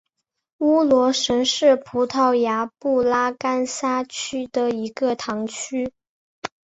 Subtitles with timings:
[0.57, 5.93] 乌罗什是葡萄牙布拉干萨区的一个堂区。